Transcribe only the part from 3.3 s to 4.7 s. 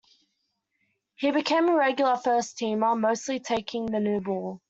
taking the new ball.